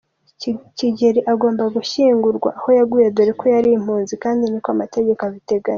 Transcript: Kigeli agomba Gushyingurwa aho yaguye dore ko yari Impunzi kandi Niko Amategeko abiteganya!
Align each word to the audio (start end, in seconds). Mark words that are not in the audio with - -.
Kigeli 0.77 1.19
agomba 1.33 1.63
Gushyingurwa 1.75 2.49
aho 2.57 2.69
yaguye 2.77 3.07
dore 3.15 3.31
ko 3.39 3.45
yari 3.55 3.69
Impunzi 3.77 4.13
kandi 4.23 4.41
Niko 4.49 4.69
Amategeko 4.75 5.21
abiteganya! 5.23 5.69